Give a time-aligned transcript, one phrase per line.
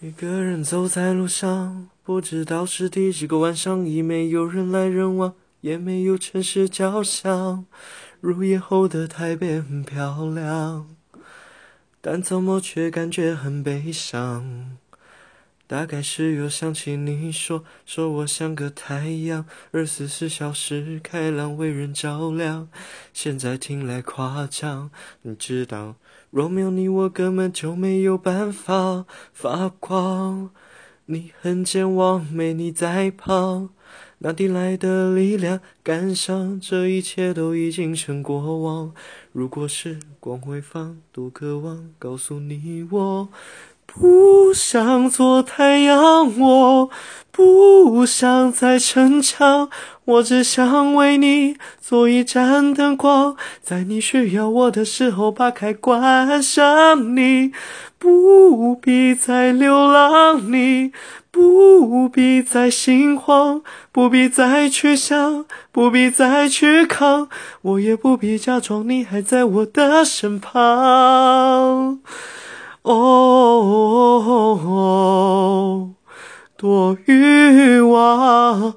[0.00, 7.66] 一个人走在路上，不知道是第几个晚上，已没有人来人往，也没有城市交响。
[8.20, 10.86] 入夜后的台北很漂亮，
[12.00, 14.76] 但怎么却感觉很悲伤？
[15.68, 22.70] 大概是又想起你说，说我像个太阳，二十四小时开朗，为人照亮。
[23.12, 24.90] 现在听来夸张，
[25.22, 25.96] 你知道。
[26.30, 30.48] 若没有你，我根本就没有办法发光。
[31.04, 33.68] 你很健忘，没你在旁，
[34.20, 38.94] 哪里来的力量感伤这一切都已经成过往？
[39.32, 43.28] 如果时光回放，多渴望告诉你我。
[44.00, 46.90] 不想做太阳，我
[47.32, 49.68] 不想再逞强，
[50.04, 57.16] 我只想为你做一盏灯光，在你需要我的时候把开关上。
[57.16, 57.50] 你
[57.98, 60.92] 不必再流浪，你
[61.32, 67.28] 不必再心慌，不必再去想，不必再去扛，
[67.62, 71.47] 我也不必假装你还在我的身旁。
[76.58, 78.74] 多欲望。